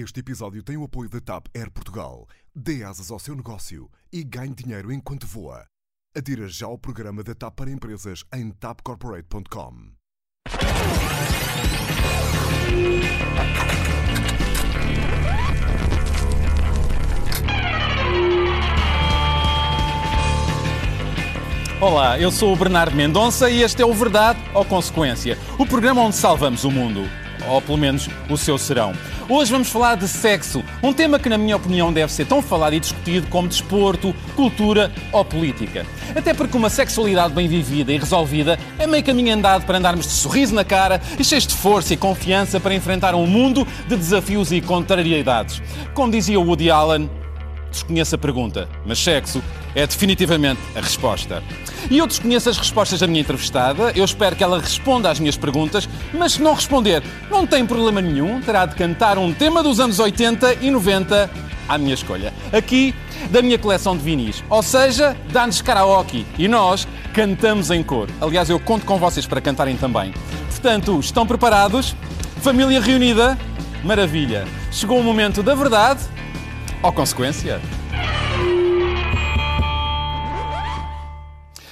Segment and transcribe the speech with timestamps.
[0.00, 2.28] Este episódio tem o apoio da TAP Air Portugal.
[2.54, 5.66] Dê asas ao seu negócio e ganhe dinheiro enquanto voa.
[6.16, 9.90] Adira já ao programa da TAP para empresas em tapcorporate.com.
[21.80, 26.02] Olá, eu sou o Bernardo Mendonça e este é o Verdade ou Consequência, o programa
[26.02, 27.00] onde salvamos o mundo.
[27.46, 28.92] Ou pelo menos o seu serão.
[29.28, 32.74] Hoje vamos falar de sexo, um tema que, na minha opinião, deve ser tão falado
[32.74, 35.84] e discutido como desporto, cultura ou política.
[36.16, 40.12] Até porque uma sexualidade bem vivida e resolvida é meio caminho andado para andarmos de
[40.12, 44.50] sorriso na cara e cheios de força e confiança para enfrentar um mundo de desafios
[44.50, 45.62] e contrariedades.
[45.94, 47.10] Como dizia Woody Allen,
[47.70, 49.42] desconheço a pergunta, mas sexo
[49.74, 51.42] é definitivamente a resposta.
[51.90, 55.36] E eu desconheço as respostas da minha entrevistada, eu espero que ela responda às minhas
[55.36, 59.80] perguntas, mas se não responder, não tem problema nenhum, terá de cantar um tema dos
[59.80, 61.30] anos 80 e 90
[61.68, 62.32] à minha escolha.
[62.52, 62.94] Aqui,
[63.30, 64.42] da minha coleção de vinis.
[64.48, 68.08] Ou seja, dá-nos karaoke e nós cantamos em cor.
[68.20, 70.14] Aliás, eu conto com vocês para cantarem também.
[70.50, 71.94] Portanto, estão preparados?
[72.40, 73.38] Família reunida?
[73.84, 74.46] Maravilha!
[74.72, 76.00] Chegou o momento da verdade
[76.82, 77.60] ou consequência?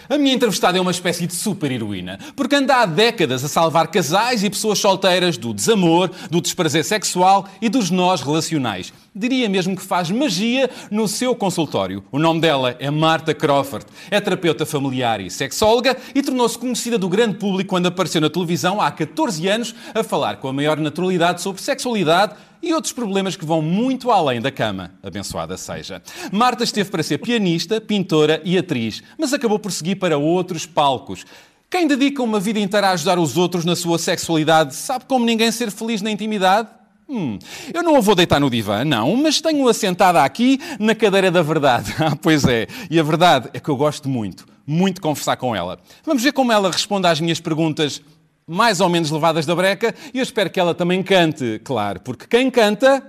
[0.08, 4.44] A minha entrevistada é uma espécie de super-heroína, porque anda há décadas a salvar casais
[4.44, 8.92] e pessoas solteiras do desamor, do desprazer sexual e dos nós relacionais.
[9.12, 12.04] Diria mesmo que faz magia no seu consultório.
[12.12, 13.86] O nome dela é Marta Crawford.
[14.08, 18.80] É terapeuta familiar e sexóloga e tornou-se conhecida do grande público quando apareceu na televisão
[18.80, 22.34] há 14 anos a falar com a maior naturalidade sobre sexualidade
[22.66, 24.92] e outros problemas que vão muito além da cama.
[25.00, 26.02] Abençoada seja.
[26.32, 31.24] Marta esteve para ser pianista, pintora e atriz, mas acabou por seguir para outros palcos.
[31.70, 35.52] Quem dedica uma vida inteira a ajudar os outros na sua sexualidade sabe como ninguém
[35.52, 36.68] ser feliz na intimidade?
[37.08, 37.38] Hum,
[37.72, 41.42] eu não a vou deitar no divã, não, mas tenho-a sentada aqui na cadeira da
[41.42, 41.94] verdade.
[42.02, 42.66] Ah, pois é.
[42.90, 45.78] E a verdade é que eu gosto muito, muito de conversar com ela.
[46.04, 48.02] Vamos ver como ela responde às minhas perguntas
[48.48, 52.26] mais ou menos levadas da breca e eu espero que ela também cante, claro, porque
[52.28, 53.02] quem canta,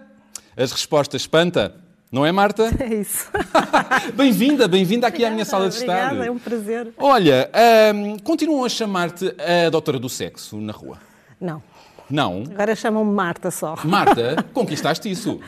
[0.55, 1.75] as respostas espanta.
[2.11, 2.71] Não é, Marta?
[2.81, 3.29] É isso.
[4.15, 6.05] bem-vinda, bem-vinda aqui à minha sala de estar.
[6.05, 6.91] Obrigada, é um prazer.
[6.97, 7.51] Olha,
[7.93, 10.97] hum, continuam a chamar-te a doutora do sexo na rua?
[11.39, 11.61] Não.
[12.09, 12.43] Não?
[12.49, 13.75] Agora chamam-me Marta só.
[13.83, 15.39] Marta, conquistaste isso.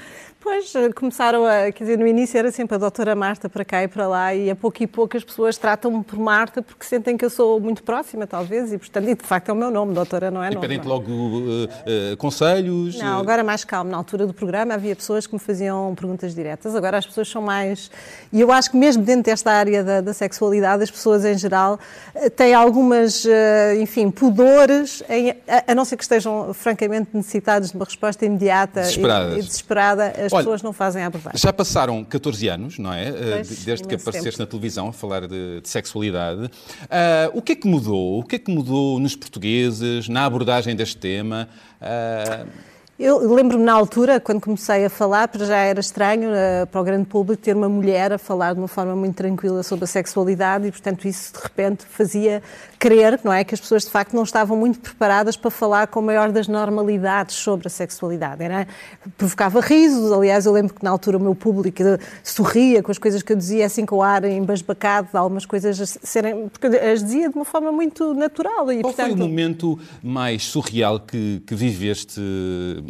[0.41, 3.89] Pois, começaram a, quer dizer, no início era sempre a doutora Marta para cá e
[3.89, 7.25] para lá e a pouco e pouco as pessoas tratam-me por Marta porque sentem que
[7.25, 10.31] eu sou muito próxima, talvez, e portanto, e de facto é o meu nome, doutora,
[10.31, 10.93] não é E pedem-te não.
[10.93, 12.97] logo uh, uh, conselhos?
[12.97, 13.91] Não, uh, agora mais calmo.
[13.91, 16.73] Na altura do programa havia pessoas que me faziam perguntas diretas.
[16.73, 17.91] Agora as pessoas são mais.
[18.31, 21.77] E eu acho que mesmo dentro desta área da, da sexualidade, as pessoas em geral
[22.15, 27.71] eh, têm algumas, eh, enfim, pudores, em- a, a não ser que estejam francamente necessitados
[27.71, 31.37] de uma resposta imediata e- e, desesperada, as Olha, pessoas não fazem a abordagem.
[31.39, 33.09] Já passaram 14 anos, não é?
[33.09, 34.39] Uh, Pois, de- Desde que apareceste tempo.
[34.39, 36.43] na televisão a falar de, de sexualidade.
[36.45, 36.49] Uh,
[37.33, 38.19] o que é que mudou?
[38.19, 41.49] O que é que mudou nos portugueses, na abordagem deste tema?
[41.81, 42.47] Uh,
[42.99, 46.83] Eu lembro-me na altura, quando comecei a falar, para já era estranho eh, para o
[46.83, 50.67] grande público ter uma mulher a falar de uma forma muito tranquila sobre a sexualidade
[50.67, 52.43] e, portanto, isso de repente fazia
[52.77, 55.99] crer, não é, que as pessoas de facto não estavam muito preparadas para falar com
[55.99, 58.43] a maior das normalidades sobre a sexualidade.
[58.43, 58.67] Era,
[59.17, 61.81] provocava risos, aliás, eu lembro que na altura o meu público
[62.21, 66.49] sorria com as coisas que eu dizia, assim com o ar embasbacado, algumas coisas serem,
[66.49, 68.69] porque as dizia de uma forma muito natural.
[68.73, 72.19] E, qual foi o portanto, momento mais surreal que, que viveste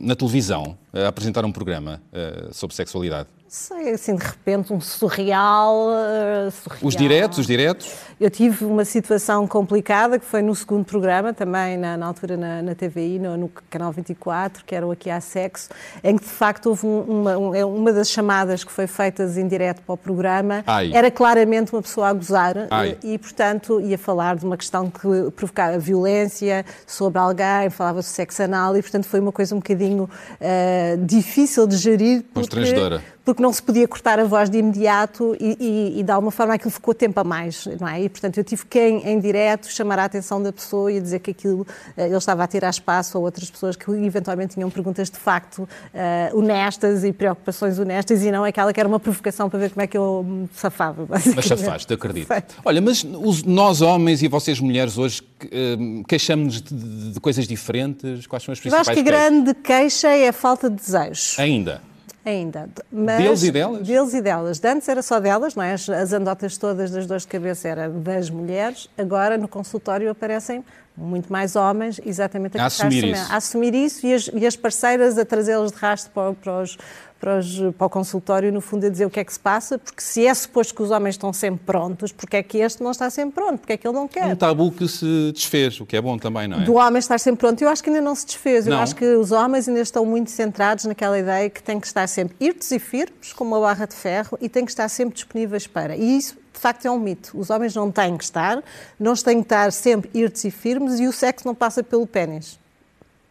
[0.02, 3.30] na televisão a apresentar um programa uh, sobre sexualidade?
[3.52, 6.88] Sei, assim, de repente, um surreal, eh, surreal.
[6.88, 7.92] Os diretos, os diretos?
[8.22, 12.62] Eu tive uma situação complicada, que foi no segundo programa, também na, na altura na,
[12.62, 15.70] na TVI, no, no Canal 24, que era o Aqui Há Sexo,
[16.04, 19.38] em que de facto houve um- uma, um- é uma das chamadas que foi feitas
[19.38, 20.92] em direto para o programa, Ai.
[20.94, 22.98] era claramente uma pessoa a gozar Ai.
[23.04, 28.44] e, portanto, ia falar de uma questão que provocava violência sobre alguém, falava de sexo
[28.44, 30.08] anal e, portanto, foi uma coisa um bocadinho
[30.40, 32.22] eh, difícil de gerir.
[32.34, 33.02] porque- Constrangedora.
[33.26, 36.54] Porque não se podia cortar a voz de imediato e, e, e de alguma forma
[36.56, 38.02] aquilo ficou tempo a mais, não é?
[38.02, 41.20] E, portanto, eu tive que, em, em direto, chamar a atenção da pessoa e dizer
[41.20, 45.10] que aquilo, eh, ele estava a tirar espaço a outras pessoas que eventualmente tinham perguntas
[45.10, 49.60] de facto eh, honestas e preocupações honestas e não aquela que era uma provocação para
[49.60, 51.06] ver como é que eu me safava.
[51.08, 52.28] Mas safaste, acredito.
[52.28, 52.56] Feito.
[52.66, 55.22] Olha, mas os- nós homens e vocês mulheres hoje
[55.52, 55.78] eh,
[56.08, 58.26] queixamos-nos de, de- de coisas diferentes?
[58.28, 61.38] Quais são as Eu principais acho que a grande queixa é a falta de desejos.
[61.38, 61.82] Ainda.
[62.26, 62.70] Ainda.
[62.92, 63.88] Mas, Deles e delas?
[63.88, 64.60] Deles e delas.
[64.60, 65.74] De antes era só delas, não é?
[65.74, 68.90] As, as andotas todas das dores de cabeça eram das mulheres.
[68.98, 70.64] Agora, no consultório, aparecem
[70.98, 73.32] muito mais homens, exatamente a, assumir isso.
[73.32, 76.78] a assumir isso e as, e as parceiras a trazê-los de rastro para, para os
[77.20, 79.78] para, os, para, o consultório, no fundo, a dizer o que é que se passa,
[79.78, 82.92] porque se é suposto que os homens estão sempre prontos, porque é que este não
[82.92, 84.26] está sempre pronto, porque é que ele não quer.
[84.26, 86.64] Um tabu que se desfez, o que é bom também, não é?
[86.64, 87.62] Do homem estar sempre pronto.
[87.62, 88.66] Eu acho que ainda não se desfez.
[88.68, 92.08] Eu acho que os homens ainda estão muito centrados naquela ideia que têm que estar
[92.08, 95.68] sempre irtos e firmes, como uma barra de ferro, e têm que estar sempre disponíveis
[95.68, 95.96] para.
[95.96, 97.38] E isso de facto é um mito.
[97.38, 98.62] Os homens não têm que estar,
[99.00, 102.59] não têm que estar sempre irtos e firmes e o sexo não passa pelo pênis.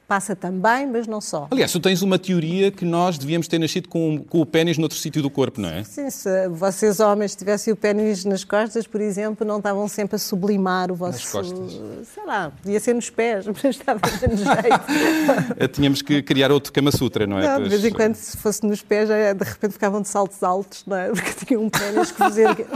[0.08, 1.48] Passa também, mas não só.
[1.50, 4.96] Aliás, tu tens uma teoria que nós devíamos ter nascido com, com o pênis noutro
[4.96, 5.84] sítio do corpo, não é?
[5.84, 10.18] Sim, se vocês homens tivessem o pênis nas costas, por exemplo, não estavam sempre a
[10.18, 11.18] sublimar o vosso...
[11.18, 11.78] Nas costas?
[12.14, 15.68] Sei lá, podia ser nos pés, mas estava dando jeito.
[15.76, 17.46] Tínhamos que criar outro Kama Sutra, não é?
[17.46, 20.84] Não, de vez em quando, se fosse nos pés, de repente ficavam de saltos altos,
[20.86, 21.10] não é?
[21.10, 22.48] Porque tinham um pênis que fazer...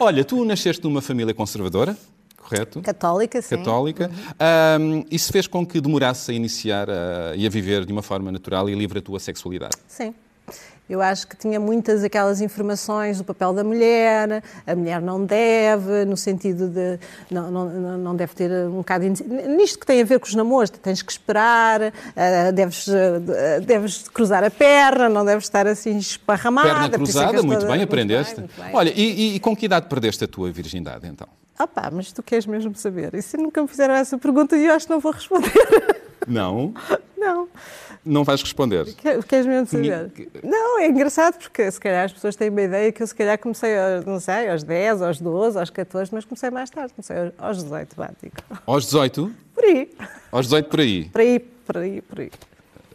[0.00, 1.96] Olha, tu nasceste numa família conservadora?
[2.52, 2.82] Correto?
[2.82, 3.56] Católica, sim.
[3.56, 4.10] Católica.
[4.10, 4.98] Uhum.
[5.00, 8.30] Um, isso fez com que demorasse a iniciar a, e a viver de uma forma
[8.30, 9.76] natural e livre a tua sexualidade?
[9.86, 10.14] Sim.
[10.90, 16.04] Eu acho que tinha muitas aquelas informações do papel da mulher, a mulher não deve,
[16.04, 16.98] no sentido de
[17.30, 20.68] não, não, não deve ter um bocado nisto que tem a ver com os namoros,
[20.70, 26.68] tens que esperar, uh, deves, uh, deves cruzar a perna, não deves estar assim esparramada.
[26.68, 28.40] Perna cruzada, muito bem, aprendeste.
[28.40, 28.76] Muito bem, muito bem.
[28.78, 31.28] Olha, e, e com que idade perdeste a tua virgindade então?
[31.58, 33.14] Ah pá, mas tu queres mesmo saber?
[33.14, 35.52] E se nunca me fizeram essa pergunta e eu acho que não vou responder.
[36.26, 36.72] Não?
[37.18, 37.48] Não.
[38.04, 38.84] Não vais responder?
[38.94, 40.12] Queres mesmo saber?
[40.42, 43.38] Não, é engraçado porque se calhar as pessoas têm uma ideia que eu se calhar
[43.38, 43.70] comecei,
[44.04, 47.96] não sei, aos 10, aos 12, aos 14, mas comecei mais tarde, comecei aos 18,
[47.96, 48.34] vá, digo.
[48.66, 49.32] Aos 18?
[49.54, 49.94] Por aí.
[50.32, 51.04] Aos 18 por aí?
[51.10, 52.30] Por aí, por aí, por aí.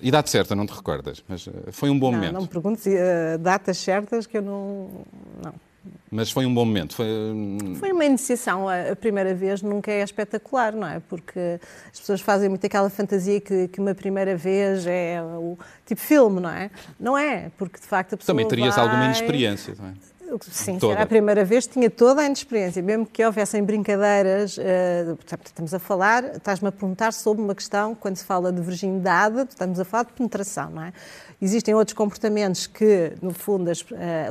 [0.01, 2.33] Idade certa, não te recordas, mas eh, foi um bom não, momento.
[2.33, 4.89] Não me perguntes uh, datas certas que eu não...
[5.43, 5.53] não.
[6.11, 6.95] Mas foi um bom momento.
[6.95, 7.07] Foi,
[7.79, 8.67] foi uma iniciação.
[8.67, 10.99] A primeira vez nunca é espetacular, não é?
[10.99, 11.59] Porque
[11.91, 16.39] as pessoas fazem muito aquela fantasia que, que uma primeira vez é o tipo filme,
[16.39, 16.69] não é?
[16.99, 18.33] Não é, porque de facto a pessoa.
[18.33, 18.85] Também terias vai...
[18.85, 19.93] alguma inexperiência, não é?
[20.41, 20.93] Sim, toda.
[20.93, 24.57] era a primeira vez, tinha toda a inexperiência, mesmo que houvessem brincadeiras.
[24.57, 29.47] Uh, estamos a falar, estás-me a perguntar sobre uma questão, quando se fala de virgindade,
[29.49, 30.93] estamos a falar de penetração, não é?
[31.39, 33.85] Existem outros comportamentos que, no fundo, as, uh,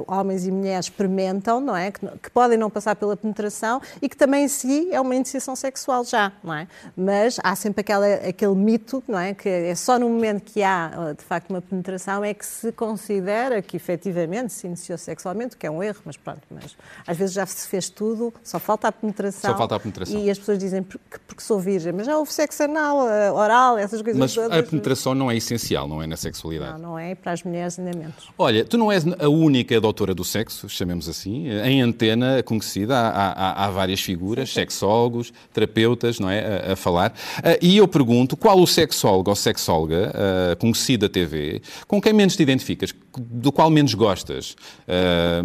[0.09, 1.93] homens e mulheres experimentam, não é?
[1.93, 5.55] Que, que, podem não passar pela penetração e que também em si é uma iniciação
[5.55, 6.67] sexual já, não é?
[6.97, 9.35] Mas há sempre aquela, aquele mito, não é?
[9.35, 13.63] Que é só no momento que há, de facto, uma penetração é que se considera
[13.63, 17.47] que efetivamente se iniciou sexualmente, que é um erro, mas pronto, mas às vezes já
[17.47, 19.50] se fez tudo, só falta a penetração.
[19.50, 20.19] Só falta a penetração.
[20.19, 23.77] E as pessoas dizem que porque sou virgem, mas já houve sexo anal, eh, oral,
[23.79, 24.50] essas coisas mas todas.
[24.50, 26.81] Mas a penetração não é essencial, não é na sexualidade?
[26.81, 28.31] Não, não é, para as mulheres ainda menos.
[28.38, 33.33] Olha, tu não és a única doutora do sexo, chamemos assim, em antena conhecida, há,
[33.33, 34.61] há, há várias figuras, sim, sim.
[34.61, 39.37] sexólogos, terapeutas, não é, a, a falar, uh, e eu pergunto, qual o sexólogo ou
[39.37, 44.56] sexóloga uh, conhecido da TV, com quem menos te identificas, do qual menos gostas?
[44.87, 45.44] Uh,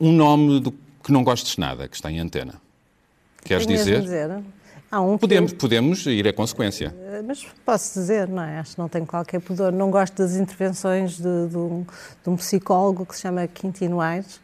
[0.00, 0.72] um nome do
[1.02, 2.54] que não gostes nada, que está em antena.
[3.44, 4.02] Queres dizer?
[4.02, 4.42] dizer?
[4.90, 5.58] Há um podemos, eu...
[5.58, 6.94] podemos ir à consequência.
[7.00, 8.58] Eh, mas posso dizer, não é?
[8.58, 9.72] Acho que não tenho qualquer pudor.
[9.72, 11.86] Não gosto das intervenções de, de, um,
[12.24, 14.40] de um, psicólogo que se chama Quintino Aires.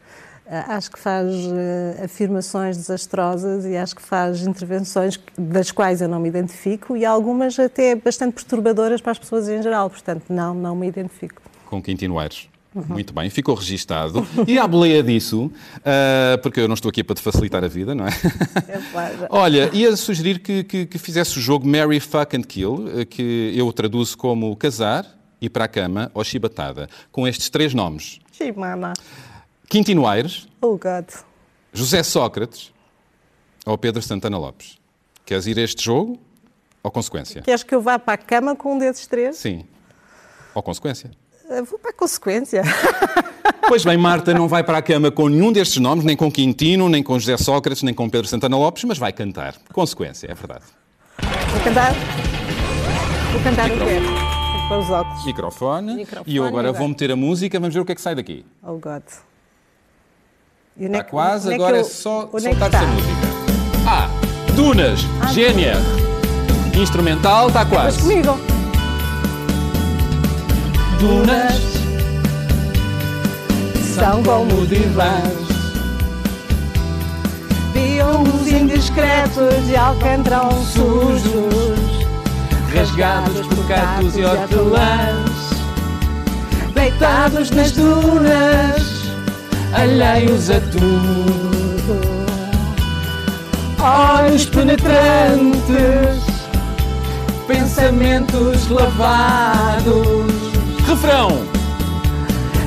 [0.46, 6.08] Uh, acho que faz uh, afirmações desastrosas e acho que faz intervenções das quais eu
[6.08, 9.90] não me identifico e algumas até bastante perturbadoras para as pessoas em geral.
[9.90, 11.43] Portanto, não, não me identifico.
[11.69, 12.49] Com Quintino Aires.
[12.76, 12.84] Uhum.
[12.88, 14.26] Muito bem, ficou registado.
[14.47, 17.95] E à boleia disso, uh, porque eu não estou aqui para te facilitar a vida,
[17.95, 18.11] não é?
[18.68, 19.26] é claro.
[19.30, 23.54] Olha, ia sugerir que, que, que, fizesse o jogo Marry, Fuck and Kill, eh, que
[23.56, 25.06] eu traduzo como casar,
[25.40, 28.21] ir para a cama ou chibatada, com estes três nomes.
[28.30, 28.92] Chimama.
[29.71, 30.47] Quintino Aires.
[30.61, 31.06] Oh, God.
[31.73, 32.73] José Sócrates
[33.64, 34.78] ou Pedro Santana Lopes.
[35.25, 36.21] Queres ir a este jogo
[36.83, 37.40] ou consequência?
[37.40, 39.37] Queres que eu vá para a cama com um desses três?
[39.37, 39.64] Sim.
[40.54, 41.11] Ou consequência?
[41.69, 42.62] Vou para a consequência.
[43.69, 46.88] Pois bem, Marta não vai para a cama com nenhum destes nomes, nem com Quintino,
[46.88, 49.57] nem com José Sócrates, nem com Pedro Santana Lopes, mas vai cantar.
[49.73, 50.65] Consequência, é verdade.
[51.50, 51.93] Vou cantar.
[53.33, 53.99] Vou cantar o quê?
[54.69, 55.25] Para os óculos.
[55.25, 55.95] Microfone.
[55.97, 56.33] Microfone.
[56.33, 58.45] E eu agora vou meter a música, vamos ver o que é que sai daqui.
[58.62, 59.03] Oh, God.
[60.79, 63.12] Está quase, agora é, só soltar-se a música.
[63.88, 64.09] Ah,
[64.55, 65.81] Dunas, ah, GNR.
[66.81, 67.97] Instrumental, está quase.
[67.97, 68.56] Mas comigo
[70.99, 71.76] dunas
[73.95, 75.47] são como divãs.
[77.73, 82.07] Viam-os indiscretos de alcantrão sujos,
[82.75, 85.31] rasgados por cactos e hortelãs,
[86.75, 88.83] deitados nas dunas,
[89.73, 91.47] alheios a tudo.
[93.79, 96.23] Olhos penetrantes,
[97.47, 100.36] pensamentos lavados.
[101.07, 101.39] Refrão!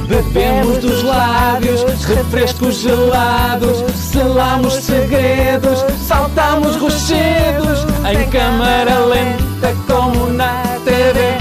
[0.08, 11.38] Bebemos dos lábios, refrescos gelados, selamos segredos, saltamos rochedos, em câmara lenta como na TV.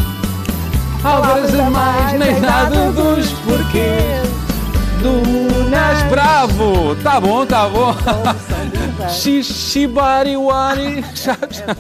[1.05, 4.29] Alvares a mais, nem nada dos porquês.
[5.01, 6.97] Dunas, bravo!
[6.97, 7.95] Tá bom, tá bom.
[9.09, 11.03] Shibariwari.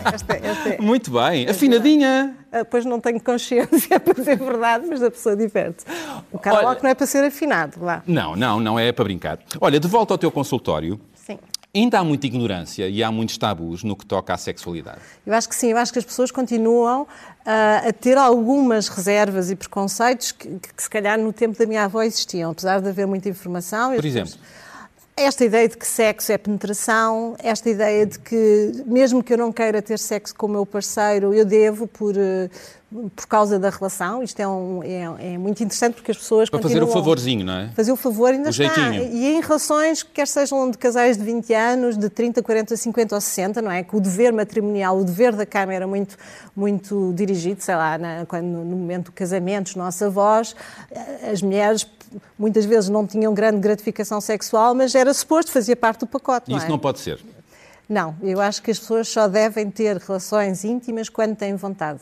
[0.80, 2.34] Muito bem, afinadinha.
[2.50, 5.84] Ah, pois não tenho consciência para ser verdade, mas a pessoa diverte.
[6.32, 8.02] O karaoke não é para ser afinado, lá.
[8.06, 9.38] Não, não, não é para brincar.
[9.60, 10.98] Olha, de volta ao teu consultório.
[11.14, 11.38] Sim.
[11.74, 15.00] Ainda há muita ignorância e há muitos tabus no que toca à sexualidade.
[15.26, 19.50] Eu acho que sim, eu acho que as pessoas continuam uh, a ter algumas reservas
[19.50, 23.06] e preconceitos que, que, se calhar no tempo da minha avó existiam, apesar de haver
[23.06, 23.94] muita informação.
[23.94, 24.30] Por exemplo?
[24.30, 24.58] Pessoas
[25.22, 29.52] esta ideia de que sexo é penetração, esta ideia de que, mesmo que eu não
[29.52, 32.48] queira ter sexo com o meu parceiro, eu devo por, eh,
[32.90, 34.22] por causa da relação.
[34.22, 37.52] Isto é, um, é, é muito interessante porque as pessoas Para fazer o favorzinho, não
[37.52, 37.68] é?
[37.74, 38.64] Fazer o favor ainda o está.
[38.64, 39.14] Jeitinho.
[39.14, 43.20] E em relações, quer sejam de casais de 20 anos, de 30, 40, 50 ou
[43.20, 43.82] 60, não é?
[43.82, 46.16] Que o dever matrimonial, o dever da cama era muito,
[46.56, 50.56] muito dirigido, sei lá, na, quando, no momento do casamento, os nossos avós,
[50.90, 51.86] eh, as mulheres
[52.38, 56.50] muitas vezes não tinham grande gratificação sexual, mas era suposto, fazia parte do pacote.
[56.50, 56.68] Isso não, é?
[56.70, 57.20] não pode ser.
[57.86, 62.00] Não, eu acho que as pessoas só devem ter relações íntimas quando têm vontade.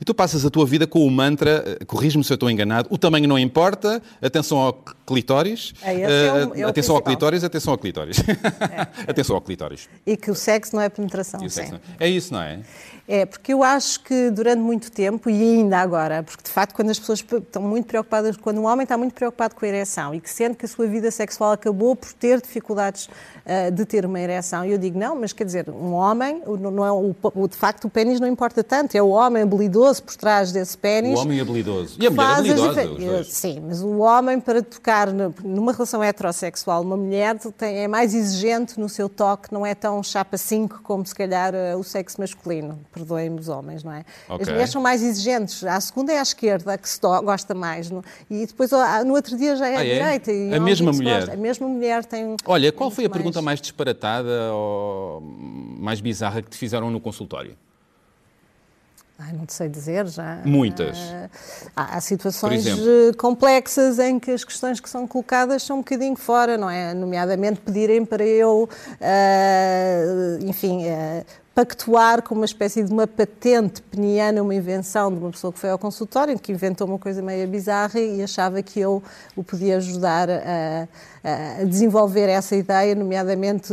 [0.00, 2.88] E tu passas a tua vida com o mantra, eh, corrijo-me se eu estou enganado,
[2.90, 4.72] o tamanho não importa, atenção ao
[5.06, 5.72] clitóris.
[5.82, 8.18] É, é o, é atenção ao clitóris, atenção ao clitóris.
[8.18, 9.88] É, atenção ao clitóris.
[10.06, 11.40] E que o sexo não é penetração.
[11.40, 12.06] Não é.
[12.06, 12.60] é isso, não é?
[13.06, 16.90] É, porque eu acho que durante muito tempo, e ainda agora, porque de facto quando
[16.90, 20.20] as pessoas estão muito preocupadas, quando um homem está muito preocupado com a ereção e
[20.20, 24.20] que sente que a sua vida sexual acabou por ter dificuldades uh, de ter uma
[24.20, 27.90] ereção, eu digo, não, mas quer dizer, um homem, não é, o, de facto o
[27.90, 31.18] pênis não importa tanto, é o homem habilidoso por trás desse pênis.
[31.18, 31.96] O homem habilidoso.
[32.00, 33.24] E a mulher habilidosa.
[33.24, 35.08] Sim, mas o homem para tocar
[35.42, 40.00] numa relação heterossexual, uma mulher tem, é mais exigente no seu toque, não é tão
[40.02, 44.04] chapa 5 como se calhar uh, o sexo masculino perdoem-me os homens, não é?
[44.28, 44.42] Okay.
[44.42, 45.64] As mulheres são mais exigentes.
[45.64, 47.90] A segunda é à esquerda, que se gosta mais.
[47.90, 48.70] No, e depois
[49.04, 50.18] no outro dia já é ah, à é?
[50.18, 50.56] direita.
[50.56, 51.20] a mesma mulher?
[51.20, 51.34] Gosta.
[51.34, 52.36] A mesma mulher tem...
[52.44, 53.16] Olha, qual foi a mais...
[53.16, 57.56] pergunta mais disparatada ou mais bizarra que te fizeram no consultório?
[59.24, 60.40] Ai, não te sei dizer já.
[60.44, 60.98] Muitas.
[61.76, 62.66] há, há situações
[63.16, 66.92] complexas em que as questões que são colocadas são um bocadinho fora, não é?
[66.92, 74.42] Nomeadamente pedirem para eu, uh, enfim, uh, pactuar com uma espécie de uma patente peniana,
[74.42, 78.00] uma invenção de uma pessoa que foi ao consultório, que inventou uma coisa meio bizarra
[78.00, 79.02] e achava que eu
[79.36, 80.88] o podia ajudar a,
[81.24, 83.72] a desenvolver essa ideia, nomeadamente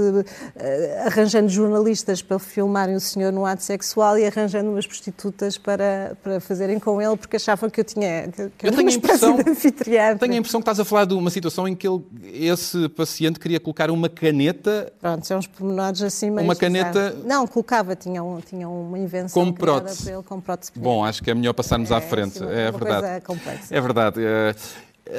[0.55, 6.15] eh, arranjando jornalistas para filmarem o senhor no ato sexual e arranjando umas prostitutas para,
[6.21, 9.37] para fazerem com ele, porque achavam que eu tinha que eu, eu tenho a impressão,
[9.47, 10.17] anfitriã.
[10.17, 13.39] Tenho a impressão que estás a falar de uma situação em que ele, esse paciente
[13.39, 14.93] queria colocar uma caneta...
[14.99, 17.15] Pronto, são uns pormenores assim meio Uma caneta...
[17.25, 20.03] Não, colocava, tinha, um, tinha uma invenção como prótese.
[20.03, 20.71] para ele com prótese.
[20.75, 22.37] Bom, acho que é melhor passarmos é, à frente.
[22.37, 23.25] Sim, é, verdade.
[23.25, 23.75] complexa.
[23.75, 24.21] é verdade.
[24.21, 24.59] É verdade.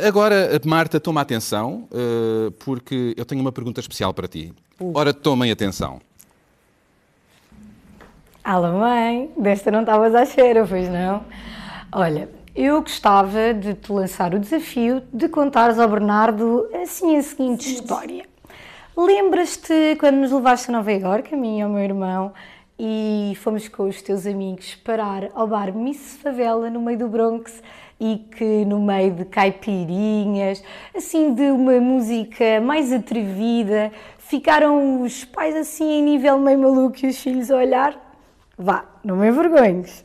[0.06, 4.52] Agora, Marta, toma atenção, uh, porque eu tenho uma pergunta especial para ti.
[4.80, 4.92] Uh.
[4.94, 6.00] Ora, tomem atenção.
[8.42, 11.24] Alô, mãe, desta não estavas à cheira, pois não?
[11.92, 17.64] Olha, eu gostava de te lançar o desafio de contares ao Bernardo assim a seguinte
[17.64, 18.24] sim, história.
[18.96, 22.32] Lembras-te quando nos levaste a Nova Iorque, a mim e ao meu irmão,
[22.78, 27.62] e fomos com os teus amigos parar ao bar Miss Favela no meio do Bronx
[28.00, 30.64] e que no meio de caipirinhas,
[30.96, 37.08] assim de uma música mais atrevida, ficaram os pais assim em nível meio maluco e
[37.08, 38.10] os filhos a olhar.
[38.56, 40.04] Vá, não me envergonhes.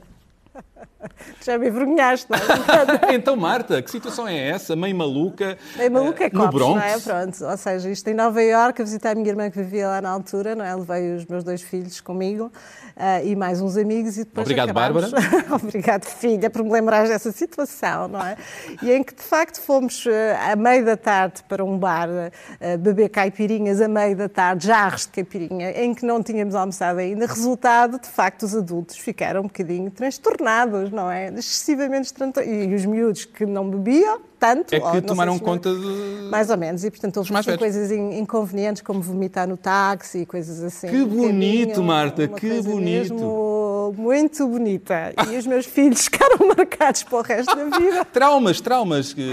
[1.44, 3.14] Já me envergonhaste, não é?
[3.16, 4.76] então, Marta, que situação é essa?
[4.76, 5.58] Meio maluca?
[5.76, 6.76] Meio maluca é uh, no Bronx?
[6.76, 7.00] não é?
[7.00, 10.02] Pronto, ou seja, isto em Nova Iorque, a visitar a minha irmã que vivia lá
[10.02, 10.76] na altura, não é?
[10.76, 12.52] Levei os meus dois filhos comigo
[12.96, 15.12] uh, e mais uns amigos e depois Obrigado, acabámos...
[15.12, 15.56] Bárbara.
[15.56, 18.38] Obrigado, filha, por me lembrar dessa situação, não é?
[18.82, 20.10] E em que, de facto, fomos uh,
[20.52, 25.02] à meio da tarde para um bar uh, beber caipirinhas a meio da tarde, jarros
[25.02, 27.26] de caipirinha, em que não tínhamos almoçado ainda.
[27.26, 31.28] Resultado, de facto, os adultos ficaram um bocadinho transtornados, não é?
[31.28, 32.54] Excessivamente transtornados.
[32.54, 34.74] E os miúdos que não bebiam, tanto.
[34.74, 36.30] É que tomaram conta de.
[36.30, 40.64] Mais ou menos, e portanto houve assim, coisas inconvenientes como vomitar no táxi e coisas
[40.64, 40.88] assim.
[40.88, 43.14] Que bonito, Marta, que bonito.
[43.14, 43.66] Mesmo
[43.98, 48.06] muito bonita e os meus filhos ficaram marcados para o resto da vida.
[48.12, 49.32] Traumas, traumas que,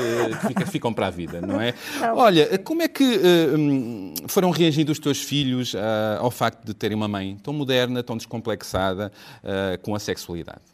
[0.56, 1.74] que ficam para a vida, não é?
[2.14, 5.78] Olha, como é que uh, foram reagindo os teus filhos uh,
[6.18, 10.71] ao facto de terem uma mãe tão moderna, tão descomplexada uh, com a sexualidade?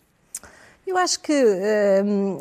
[0.88, 2.38] Eu acho que uh,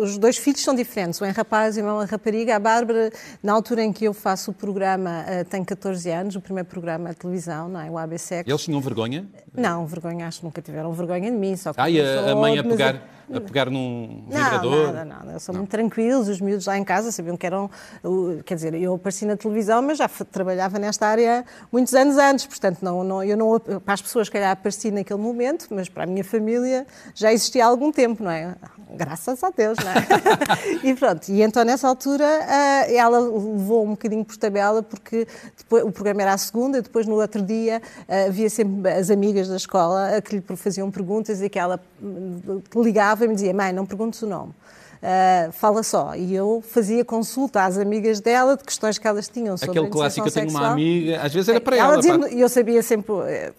[0.00, 2.54] os dois filhos são diferentes, um é rapaz e um é rapariga.
[2.54, 3.10] A Bárbara,
[3.42, 7.10] na altura em que eu faço o programa, uh, tem 14 anos, o primeiro programa
[7.10, 7.90] de televisão, não é?
[7.90, 8.44] O ABC.
[8.46, 9.26] Eles tinham vergonha?
[9.52, 11.56] Não, vergonha, acho que nunca tiveram vergonha de mim.
[11.56, 13.02] Só que ah, e a, a mãe a pegar
[13.32, 14.86] a pegar num vibrador?
[14.86, 15.30] Nada, nada.
[15.32, 15.60] Eles são não.
[15.60, 17.70] muito tranquilos, os miúdos lá em casa sabiam que eram...
[18.44, 22.78] Quer dizer, eu apareci na televisão, mas já trabalhava nesta área muitos anos antes, portanto,
[22.82, 23.58] não, não, eu não...
[23.58, 27.68] Para as pessoas, calhar, apareci naquele momento, mas para a minha família já existia há
[27.68, 28.54] algum tempo, não é?
[28.90, 29.96] Graças a Deus, não é?
[30.88, 35.26] e pronto, e então nessa altura eh, ela levou um bocadinho por tabela, porque
[35.58, 39.48] depois, o programa era à segunda, depois no outro dia eh, havia sempre as amigas
[39.48, 43.54] da escola que lhe faziam perguntas e que ela hum, ligava ligava e me dizia:
[43.54, 44.52] Mãe, não perguntes o nome.
[44.96, 46.16] Uh, fala só.
[46.16, 50.26] E eu fazia consulta às amigas dela de questões que elas tinham sobre Aquele clássico,
[50.26, 51.92] eu tenho uma amiga, às vezes era para ela.
[51.92, 53.12] ela dizia eu sabia sempre,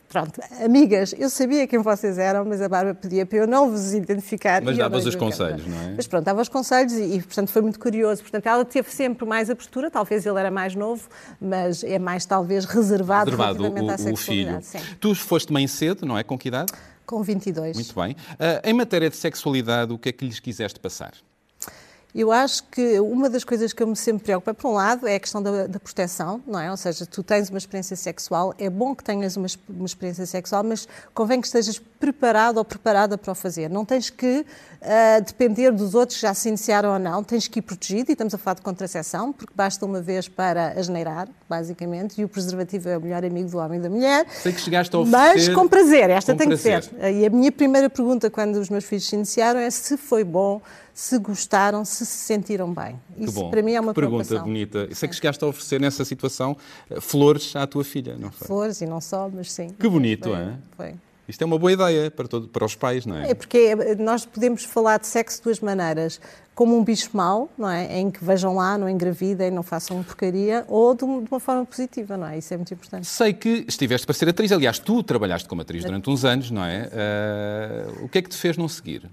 [0.09, 3.93] pronto, amigas, eu sabia quem vocês eram, mas a Bárbara pedia para eu não vos
[3.93, 4.63] identificar.
[4.63, 5.93] Mas davas os conselhos, não é?
[5.95, 8.23] Mas pronto, dava os conselhos e, e, portanto, foi muito curioso.
[8.23, 11.07] Portanto, ela teve sempre mais abertura, talvez ele era mais novo,
[11.39, 14.57] mas é mais, talvez, reservado, reservado relativamente o, à sexualidade.
[14.57, 14.83] O filho.
[14.83, 14.95] Sim.
[14.99, 16.23] Tu foste mãe cedo, não é?
[16.23, 16.73] Com que idade?
[17.07, 17.75] Com 22.
[17.77, 18.11] Muito bem.
[18.11, 21.13] Uh, em matéria de sexualidade, o que é que lhes quiseste passar?
[22.15, 25.15] Eu acho que uma das coisas que eu me sempre preocupo, por um lado, é
[25.15, 26.71] a questão da, da, proteção, não é?
[26.71, 30.63] Ou seja, tu tens uma experiência sexual, é bom que tenhas uma, uma, experiência sexual,
[30.63, 33.69] mas convém que estejas preparado ou preparada para o fazer.
[33.69, 37.59] Não tens que uh, depender dos outros que já se iniciaram ou não, tens que
[37.59, 42.19] ir protegido, e estamos a falar de contracepção, porque basta uma vez para asneirar, basicamente,
[42.19, 44.25] e o preservativo é o melhor amigo do homem e da mulher.
[44.41, 45.35] Sei que chegaste a oferecer...
[45.35, 46.81] Mas com prazer, esta com tem prazer.
[46.81, 47.11] que ser.
[47.11, 50.61] E a minha primeira pergunta, quando os meus filhos se iniciaram, é se foi bom
[50.97, 52.99] se gostaram, se se sentiram bem.
[53.19, 53.51] Isso bom.
[53.51, 54.89] para mim é uma que pergunta bonita.
[54.95, 56.57] Sei que chegaste a oferecer nessa situação
[56.89, 58.47] eh, flores à tua filha, não foi?
[58.47, 59.67] Flores e não só, mas sim.
[59.79, 60.53] Que bonito, foi, é?
[60.75, 60.95] Foi.
[61.27, 63.29] Isto é uma boa ideia para, todo, para os pais, não é?
[63.29, 66.19] É porque nós podemos falar de sexo de duas maneiras.
[66.55, 67.99] Como um bicho mau, não é?
[67.99, 72.25] Em que vejam lá, não engravidem, não façam porcaria, ou de uma forma positiva, não
[72.25, 72.39] é?
[72.39, 73.05] Isso é muito importante.
[73.05, 76.65] Sei que estiveste para ser atriz, aliás, tu trabalhaste como atriz durante uns anos, não
[76.65, 76.89] é?
[78.01, 79.07] Uh, o que é que te fez não seguir?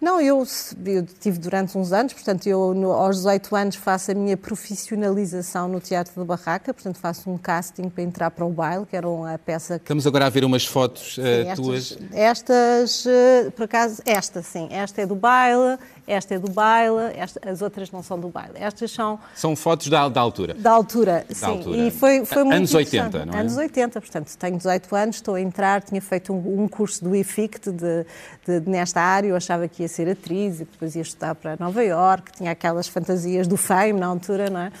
[0.00, 0.46] Não, eu,
[0.84, 5.68] eu tive durante uns anos, portanto, eu no, aos 18 anos faço a minha profissionalização
[5.68, 9.08] no Teatro da Barraca, portanto, faço um casting para entrar para o baile, que era
[9.08, 9.84] uma peça que...
[9.84, 11.98] Estamos agora a ver umas fotos sim, uh, estas, tuas.
[12.12, 17.40] Estas, uh, por acaso, esta sim, esta é do baile, esta é do baile, esta,
[17.48, 18.54] as outras não são do baile.
[18.54, 19.18] Estas são...
[19.34, 20.54] São fotos da, da altura.
[20.54, 21.44] Da altura, da sim.
[21.46, 21.76] Altura.
[21.76, 23.40] E foi, foi muito Anos 80, não é?
[23.40, 27.14] Anos 80, portanto, tenho 18 anos, estou a entrar, tinha feito um, um curso do
[27.14, 28.06] IFICT de,
[28.46, 31.56] de, de, nesta área, eu achava que ia ser atriz e depois ia estudar para
[31.58, 34.72] Nova Iorque, tinha aquelas fantasias do fame na altura, não é?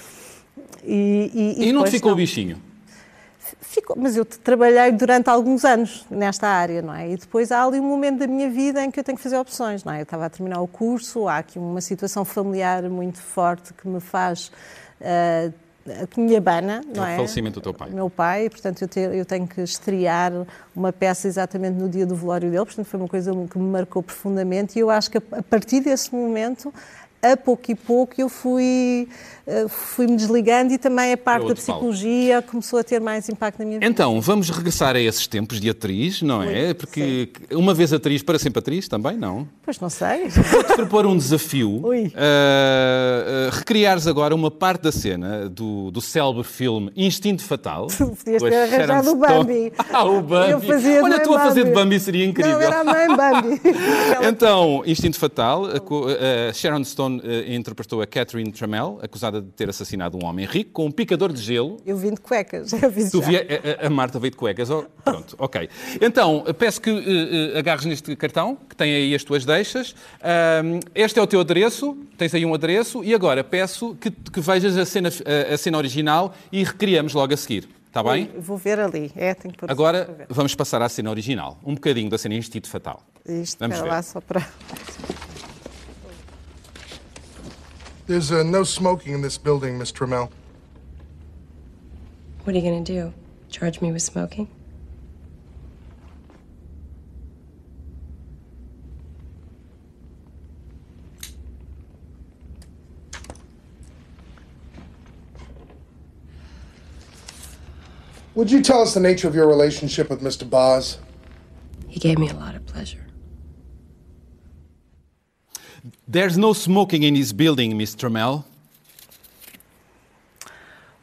[0.84, 2.14] E, e, e, e não te ficou não.
[2.14, 2.60] o bichinho?
[3.60, 7.10] Ficou, mas eu trabalhei durante alguns anos nesta área, não é?
[7.10, 9.38] E depois há ali um momento da minha vida em que eu tenho que fazer
[9.38, 10.00] opções, não é?
[10.00, 14.00] Eu estava a terminar o curso, há aqui uma situação familiar muito forte que me
[14.00, 14.50] faz
[15.00, 15.52] uh,
[16.10, 17.14] que me abana, não é?
[17.14, 17.90] O falecimento do teu pai.
[17.90, 20.32] meu pai, portanto eu, te, eu, tenho que estrear
[20.74, 24.02] uma peça exatamente no dia do velório dele, portanto foi uma coisa que me marcou
[24.02, 26.74] profundamente e eu acho que a partir desse momento,
[27.32, 29.08] a pouco e pouco, eu fui
[29.48, 32.50] eh, fui-me desligando e também a parte da psicologia palco.
[32.50, 33.88] começou a ter mais impacto na minha vida.
[33.88, 36.74] Então, vamos regressar a esses tempos de atriz, não é?
[36.74, 37.56] Porque Sim.
[37.56, 39.46] uma vez atriz, para sempre atriz também, não?
[39.64, 40.28] Pois não sei.
[40.30, 41.84] Vou-te propor um desafio.
[42.16, 47.86] Uh, uh, recriares agora uma parte da cena do, do célebre filme Instinto Fatal.
[47.96, 49.72] Tu podias ter arranjado o Bambi.
[49.92, 50.50] ah, o Bambi.
[50.52, 52.52] Eu fazia Olha, tu a fazer de Bambi seria incrível.
[52.52, 53.60] Não, era a mãe Bambi.
[54.28, 57.15] então, Instinto Fatal, a, a Sharon Stone
[57.48, 61.40] interpretou a Catherine Trammell, acusada de ter assassinado um homem rico com um picador de
[61.40, 61.78] gelo.
[61.84, 63.46] Eu vim de cuecas, vi tu via,
[63.82, 64.70] a, a, Marta veio de cuecas.
[64.70, 65.68] Oh, pronto, ok.
[66.00, 69.90] Então, peço que uh, agarres neste cartão, que tem aí as tuas deixas.
[69.90, 74.40] Uh, este é o teu adereço, tens aí um adereço, e agora peço que, que
[74.40, 77.68] vejas a cena, a, a cena original e recriamos logo a seguir.
[77.96, 78.30] Está bem?
[78.38, 79.10] Vou ver ali.
[79.16, 79.34] É,
[79.66, 81.58] Agora vamos passar à cena original.
[81.64, 83.02] Um bocadinho da cena Instinto Fatal.
[83.26, 83.88] Isto, vamos ver.
[83.88, 84.46] lá só para...
[88.06, 90.30] There's uh, no smoking in this building, Miss Trammell.
[92.44, 93.12] What are you going to do?
[93.50, 94.48] Charge me with smoking?
[108.36, 110.48] Would you tell us the nature of your relationship with Mr.
[110.48, 110.98] Boz?
[111.88, 113.06] He gave me a lot of pleasure.
[116.08, 118.44] There's no smoking in this building, Miss Trammell.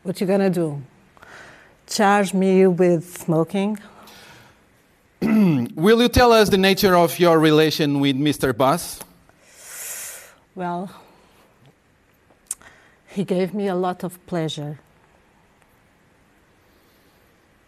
[0.03, 0.81] What you gonna do?
[1.87, 3.77] Charge me with smoking?
[5.21, 8.55] Will you tell us the nature of your relation with Mr.
[8.55, 8.99] Boss?
[10.55, 10.89] Well,
[13.07, 14.79] he gave me a lot of pleasure.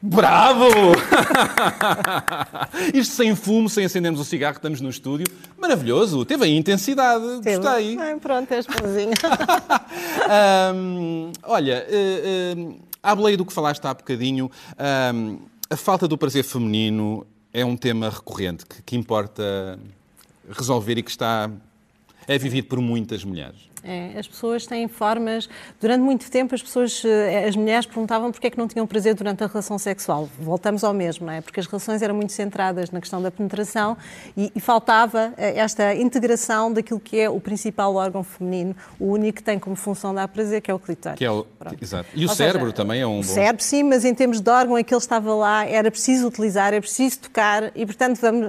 [0.01, 0.93] Bravo!
[2.93, 5.25] Isto sem fumo, sem acendermos o cigarro, estamos no estúdio.
[5.65, 7.97] Maravilhoso, teve aí intensidade, gostei.
[7.97, 9.13] Ai, pronto, és bonzinho.
[10.29, 16.19] Ahm, olha, uh, uh, à boleia do que falaste há bocadinho, ahm, a falta do
[16.19, 19.79] prazer feminino é um tema recorrente que, que importa
[20.51, 21.49] resolver e que está
[22.27, 23.57] é vivido por muitas mulheres.
[23.83, 25.47] É, as pessoas têm formas.
[25.79, 29.13] Durante muito tempo, as pessoas, eh, as mulheres perguntavam porque é que não tinham prazer
[29.13, 30.27] durante a relação sexual.
[30.39, 31.41] Voltamos ao mesmo, não é?
[31.41, 33.95] Porque as relações eram muito centradas na questão da penetração
[34.35, 39.37] e, e faltava eh, esta integração daquilo que é o principal órgão feminino, o único
[39.37, 41.17] que tem como função dar prazer, que é o clitóris.
[41.19, 41.45] Que é o,
[41.79, 42.09] exato.
[42.15, 43.23] E o Ou cérebro seja, também é um O bom.
[43.23, 47.19] cérebro, sim, mas em termos de órgão, aquele estava lá, era preciso utilizar, era preciso
[47.19, 48.47] tocar e, portanto, vamos,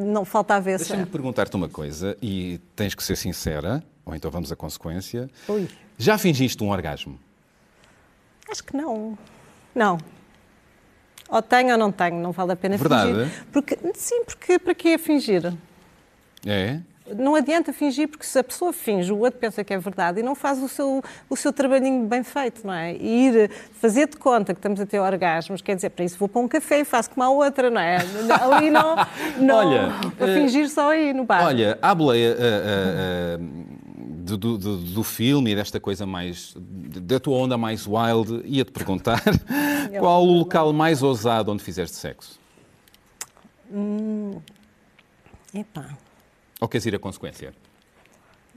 [0.00, 0.88] não faltava esse.
[0.88, 5.30] Deixa-me perguntar-te uma coisa e tens que ser sincera, ou então vamos à consequência.
[5.48, 5.68] Ui.
[5.98, 7.18] Já fingiste um orgasmo?
[8.50, 9.16] Acho que não.
[9.74, 9.98] Não.
[11.28, 13.10] Ou tenho ou não tenho, não vale a pena Verdade?
[13.10, 13.46] fingir.
[13.50, 15.54] Porque, sim, porque para que fingir?
[16.44, 16.80] É?
[17.16, 20.22] Não adianta fingir, porque se a pessoa finge, o outro pensa que é verdade e
[20.22, 22.94] não faz o seu, o seu trabalhinho bem feito, não é?
[22.94, 26.28] E ir fazer de conta que estamos a ter orgasmos, quer dizer, para isso vou
[26.28, 27.96] para um café e faço como a outra, não é?
[28.40, 28.96] Ali não.
[29.38, 31.44] não Olha, para eh, fingir só aí no bar.
[31.44, 33.38] Olha, ah, ah, ah,
[34.24, 36.54] do, do- do- filme e desta coisa mais.
[36.56, 39.20] da tua onda mais wild, ia-te perguntar
[39.98, 42.38] qual o local mais ousado onde fizeste sexo?
[45.54, 45.96] Epá.
[46.60, 47.52] Ou queres ir à consequência?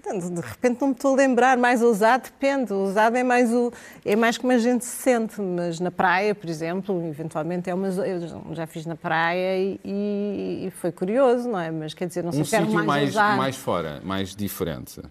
[0.05, 2.71] De repente não me estou a lembrar, mais ousado depende.
[2.71, 3.73] O ousado é mais, o,
[4.05, 7.87] é mais como a gente se sente, mas na praia, por exemplo, eventualmente é uma.
[7.87, 11.71] Eu já fiz na praia e, e foi curioso, não é?
[11.71, 13.37] Mas quer dizer, não sei Um se era mais, mais, ousado.
[13.37, 15.01] mais fora, mais diferente.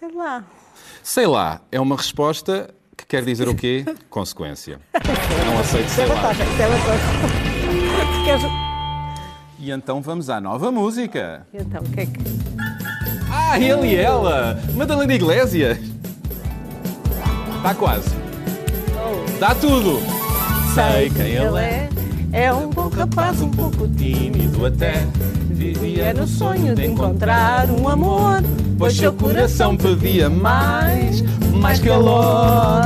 [0.00, 0.44] Sei lá.
[1.02, 3.84] Sei lá, é uma resposta que quer dizer o quê?
[4.08, 4.80] Consequência.
[5.44, 6.32] Não aceito sei lá.
[6.32, 6.36] É
[9.60, 11.46] E então vamos à nova música.
[11.52, 12.18] Então, o que é que.
[13.30, 14.58] Ah, ele e ela!
[14.74, 15.76] Madalena Iglesias!
[17.58, 18.08] Está quase.
[19.38, 20.00] Dá tudo!
[20.74, 21.90] Sei quem ele é.
[22.32, 24.94] É um bom rapaz, um pouco Tímido até.
[25.50, 28.40] Vivia no sonho de encontrar um amor,
[28.80, 31.20] Pois seu coração pedia mais,
[31.52, 32.80] mais calor.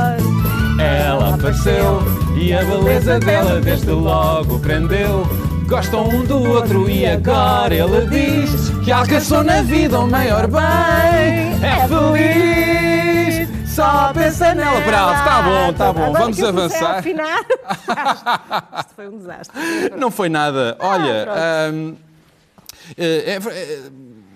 [0.77, 2.03] Ela apareceu
[2.37, 5.25] e a beleza dela desde logo prendeu.
[5.69, 11.63] Gostam um do outro e agora ele diz que alcançou na vida um maior bem.
[11.63, 14.81] É feliz, só pensa nela.
[14.81, 16.97] Bravo, tá bom, tá bom, Agora vamos avançar.
[16.97, 17.39] afinar.
[18.79, 19.57] Isto foi um desastre.
[19.97, 20.75] Não foi nada.
[20.77, 21.97] Olha, pronto.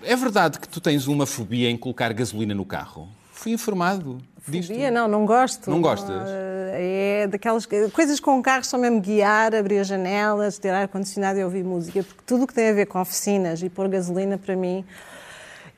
[0.03, 3.07] É, ver- verdade que tu tens uma fobia em colocar gasolina no carro?
[3.31, 4.69] Fui informado disto.
[4.69, 5.69] Fobia, não, não gosto.
[5.69, 6.27] Não gostas?
[6.81, 11.63] É daquelas coisas com carros são mesmo guiar, abrir as janelas, ter ar-condicionado e ouvir
[11.63, 14.85] música, porque tudo o que tem a ver com oficinas e pôr gasolina, para mim,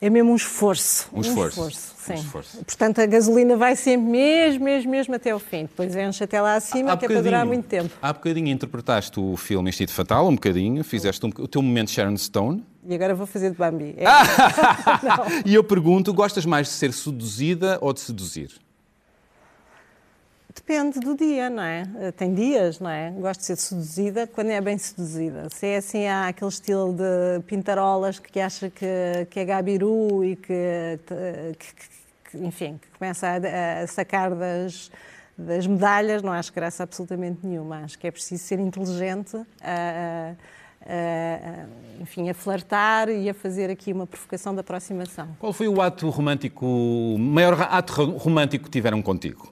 [0.01, 1.07] é mesmo um esforço.
[1.13, 1.71] Um esforço.
[1.95, 2.13] sim.
[2.13, 2.57] Um esforço.
[2.65, 5.63] Portanto, a gasolina vai sempre mesmo, mesmo, mesmo até ao fim.
[5.63, 7.91] Depois enche até lá acima, que é para durar muito tempo.
[8.01, 12.17] Há bocadinho interpretaste o filme Instinto Fatal, um bocadinho, fizeste um o teu momento Sharon
[12.17, 12.63] Stone.
[12.83, 13.93] E agora vou fazer de Bambi.
[13.95, 14.23] É, Ah!
[15.45, 18.49] E eu pergunto, gostas mais de ser seduzida ou de seduzir?
[20.53, 21.83] Depende do dia, não é?
[21.99, 23.11] Eh, Tem dias, não é?
[23.11, 25.47] Gosto de ser seduzida quando é bem seduzida.
[25.49, 28.85] Se é assim, há aquele estilo de pintarolas que acha que,
[29.29, 30.99] que é gabiru e que,
[31.57, 34.91] que- que- enfim, que começa a, a sacar das,
[35.37, 37.83] das medalhas, não acho graça absolutamente nenhuma.
[37.83, 40.33] Acho que é preciso ser inteligente, a,
[40.85, 41.65] a-
[42.01, 45.27] enfim, a flertar e a fazer aqui uma provocação de aproximação.
[45.39, 49.50] Qual foi o ato romântico, o maior ato ro- romântico que tiveram contigo?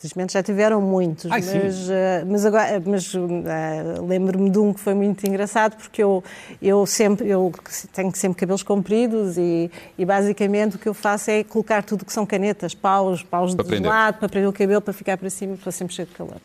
[0.00, 4.78] Felizmente já tiveram muitos, Ai, mas, eh, mas, agora, mas eh, lembro-me de um que
[4.78, 6.22] foi muito engraçado porque eu,
[6.62, 7.52] eu sempre eu
[7.92, 12.12] tenho sempre cabelos compridos e, e basicamente o que eu faço é colocar tudo que
[12.12, 13.90] são canetas, paus, paus Para de prender.
[13.90, 16.36] lado, para prender o cabelo, para ficar para cima, para sempre cheio de calor.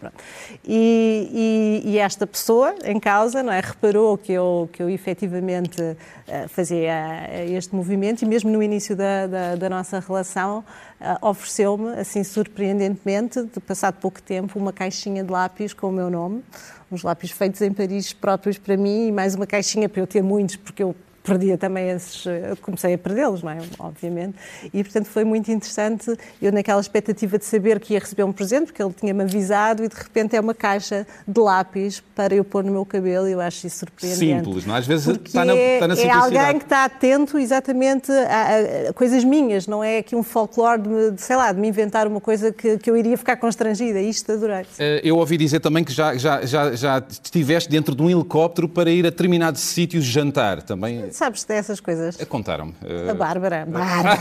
[0.66, 5.96] E, e- e esta pessoa em causa não é, reparou que eu, que eu efetivamente
[6.28, 10.93] eh, fazia eh, este movimento e mesmo no início da, da, da nossa relação eh,
[11.22, 16.44] ofereceu-me, assim surpreendentemente, de passado pouco tempo, uma caixinha de lápis com o meu nome,
[16.92, 20.22] uns lápis feitos em Paris próprios para mim e mais uma caixinha para eu ter
[20.22, 22.26] muitos, porque eu perdia também esses,
[22.62, 23.58] comecei a perdê-los, não é?
[23.80, 24.36] Obviamente.
[24.74, 26.16] E, portanto, foi muito interessante.
[26.42, 29.88] Eu, naquela expectativa de saber que ia receber um presente, porque ele tinha-me avisado, e
[29.88, 33.40] de repente é uma caixa de lápis para eu pôr no meu cabelo, e eu
[33.42, 34.44] acho isso surpreendente.
[34.46, 34.80] Simples, não é?
[34.80, 36.38] Às vezes Porque está na, está na é, é simplicidade.
[36.38, 40.82] alguém que está atento exatamente a, a- a coisas minhas, não é aqui um folclore
[40.82, 44.02] de, de, sei lá, de me inventar uma coisa que, que eu iria ficar constrangida.
[44.02, 44.66] Isto adorei.
[44.78, 48.68] Eh, Eu ouvi dizer também que já, já, já, já estiveste dentro de um helicóptero
[48.68, 50.62] para ir a determinados sítios jantar.
[50.64, 52.20] Também Sabes dessas coisas?
[52.20, 52.74] eh, contaram-me.
[52.84, 53.66] Eh, A Bárbara.
[53.68, 54.18] Bárbara.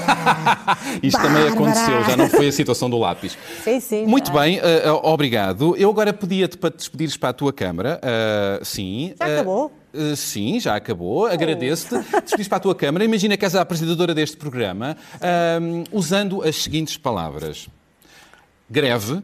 [1.03, 1.53] Isto também Bárbara.
[1.55, 3.37] aconteceu, já não foi a situação do lápis.
[3.65, 5.75] Sim, sim, Muito bem, eh, eh, obrigado.
[5.77, 7.99] Eu agora pedia-te para te despedires para a tua câmara.
[8.03, 9.15] eh, sim.
[9.19, 9.73] Já Eh, acabou?
[9.95, 9.99] Oh.
[9.99, 11.27] eh, sim, já acabou.
[11.27, 11.95] Agradeço-te.
[12.23, 13.05] Despedires para a tua câmara.
[13.05, 17.69] Imagina que és a apresentadora deste programa, ahm, usando as seguintes palavras:
[18.71, 19.23] greve.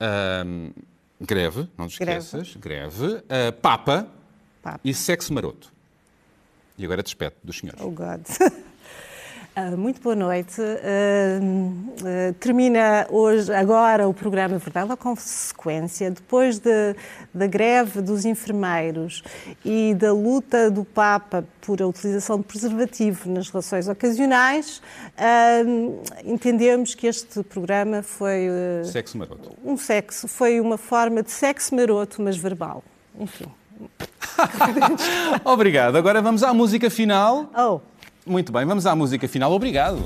[0.00, 0.70] ahm,
[1.20, 2.18] greve, não te Greve.
[2.18, 2.56] esqueças.
[2.56, 3.22] Greve.
[3.28, 4.06] ah, papa,
[4.62, 4.80] Papa.
[4.84, 5.71] e sexo maroto.
[6.78, 7.80] E agora despede dos senhores.
[7.82, 8.20] Oh, God.
[9.54, 10.62] Ah, muito boa noite.
[10.62, 11.38] Ah,
[12.30, 16.10] ah, termina hoje, agora, o programa Verdade ou Consequência.
[16.10, 16.96] Depois de-
[17.34, 19.22] da greve dos enfermeiros
[19.62, 24.80] e da luta do Papa por a utilização de preservativo nas relações ocasionais,
[26.24, 28.48] entendemos que este programa foi
[28.90, 29.54] Sexo maroto.
[29.62, 32.82] um sexo, foi uma forma de sexo maroto, mas verbal.
[33.20, 33.44] Enfim.
[35.44, 35.96] Obrigado.
[35.96, 37.50] Agora vamos à música final.
[37.56, 37.80] Oh,
[38.26, 39.52] Muito bem, vamos à música final.
[39.52, 39.98] Obrigado.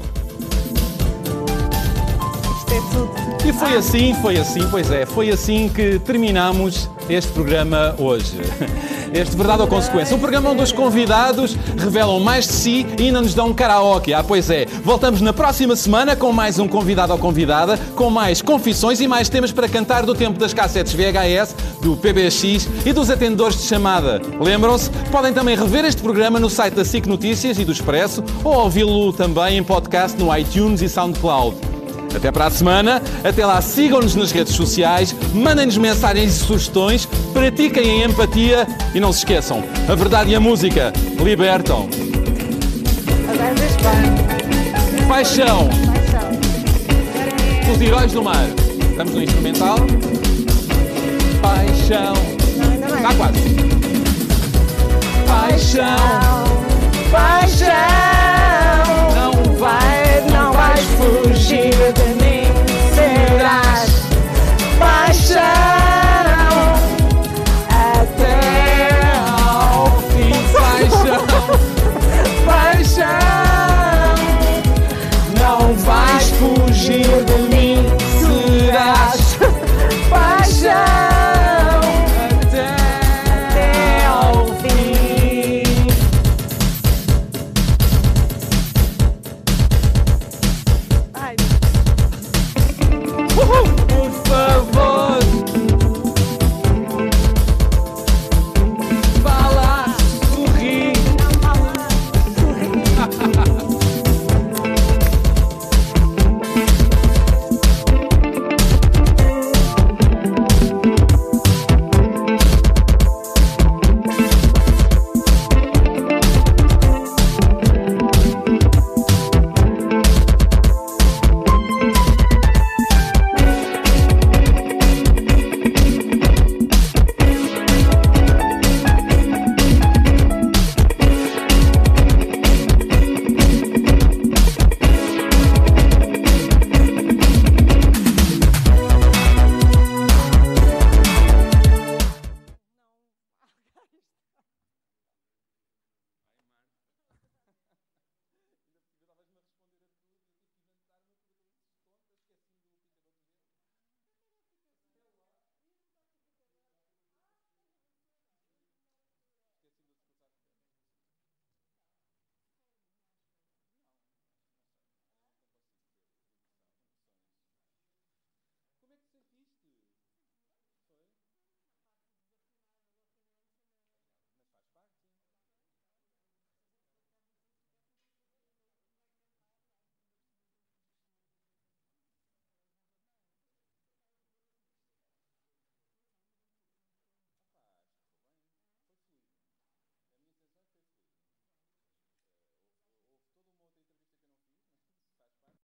[2.59, 3.27] isto é tudo.
[3.49, 8.37] E foi assim, foi assim, pois é, foi assim que terminamos este programa hoje.
[9.13, 13.21] Este Verdade ou Consequência, um programa onde os convidados revelam mais de si e ainda
[13.21, 14.13] nos dão um karaoke.
[14.13, 14.67] Ah, pois é.
[14.85, 19.29] Voltamos na próxima semana com mais um convidado ou convidada, com mais confissões e mais
[19.29, 24.21] temas para cantar do tempo das cassetes VHS, do PBX e dos atendedores de chamada.
[24.41, 24.91] Lembram-se?
[25.11, 29.13] Podem também rever este programa no site da SIC Notícias e do Expresso ou ouvi-lo
[29.13, 31.76] também em podcast no iTunes e SoundCloud.
[32.15, 33.03] Até para a semana.
[33.23, 39.13] Até lá, sigam-nos nas redes sociais, mandem-nos mensagens e sugestões, pratiquem a empatia e não
[39.13, 40.93] se esqueçam, a verdade e a música
[41.23, 41.89] libertam.
[45.09, 45.69] Paixão,
[47.73, 48.47] os heróis do mar.
[48.91, 49.77] Estamos no instrumental.
[51.43, 52.15] Paixão.
[52.97, 53.39] Está quase.
[55.27, 56.45] Paixão.
[57.13, 58.26] Paixão.